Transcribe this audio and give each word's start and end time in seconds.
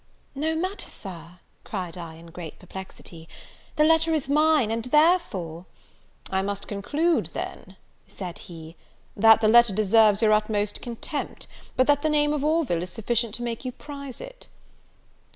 "No 0.33 0.55
matter, 0.55 0.89
Sir," 0.89 1.41
cried 1.63 1.95
I, 1.95 2.15
in 2.15 2.31
great 2.31 2.57
perplexity, 2.57 3.29
"the 3.75 3.83
letter 3.83 4.15
is 4.15 4.27
mine, 4.27 4.71
and 4.71 4.85
therefore" 4.85 5.67
"I 6.31 6.41
must 6.41 6.67
conclude, 6.67 7.27
then," 7.33 7.75
said 8.07 8.39
he, 8.39 8.75
"that 9.15 9.41
the 9.41 9.47
letter 9.47 9.73
deserves 9.75 10.23
your 10.23 10.33
utmost 10.33 10.81
contempt, 10.81 11.45
but 11.77 11.85
that 11.85 12.01
the 12.01 12.09
name 12.09 12.33
of 12.33 12.43
Orville 12.43 12.81
is 12.81 12.89
sufficient 12.89 13.35
to 13.35 13.43
make 13.43 13.63
you 13.63 13.71
prize 13.71 14.19
it." 14.19 14.47